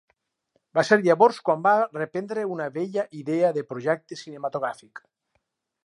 [0.77, 5.05] Va ser llavors quan va reprendre una vella idea de projecte cinematogràfic.